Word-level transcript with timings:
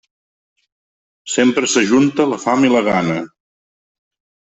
Sempre 1.33 1.69
s'ajunta 1.73 2.25
la 2.31 2.39
fam 2.45 2.65
i 2.71 2.73
la 2.77 2.81
gana. 2.89 3.19